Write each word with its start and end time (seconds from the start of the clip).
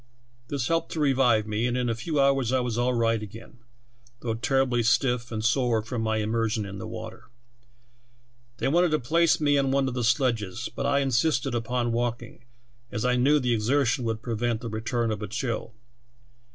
This 0.47 0.67
helped 0.67 0.91
to 0.93 0.99
revive 0.99 1.45
me, 1.45 1.67
and 1.67 1.77
in 1.77 1.87
a 1.87 1.93
few 1.93 2.19
hours 2.19 2.51
I 2.51 2.59
was 2.59 2.75
all 2.75 2.95
right 2.95 3.21
again, 3.21 3.59
though 4.21 4.33
terribly 4.33 4.81
stiff 4.81 5.31
and 5.31 5.45
sore 5.45 5.83
from 5.83 6.01
my 6.01 6.17
immersion 6.17 6.65
in 6.65 6.79
the 6.79 6.87
water. 6.87 7.29
They 8.57 8.67
wanted 8.67 8.89
to 8.89 8.99
place 8.99 9.39
me 9.39 9.59
on 9.59 9.69
one 9.69 9.87
of 9.87 9.93
the 9.93 10.03
sledges, 10.03 10.69
but 10.75 10.87
I 10.87 11.01
insisted 11.01 11.53
upon 11.53 11.91
walking, 11.91 12.45
as 12.91 13.05
I 13.05 13.15
knew 13.15 13.39
the 13.39 13.53
exertion 13.53 14.03
would 14.05 14.23
prevent 14.23 14.61
the 14.61 14.69
return 14.69 15.11
of 15.11 15.21
a 15.21 15.27
chill. 15.27 15.75